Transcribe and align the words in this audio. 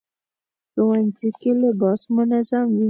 ښوونځی 0.71 1.29
کې 1.39 1.51
لباس 1.61 2.01
منظم 2.15 2.65
وي 2.75 2.79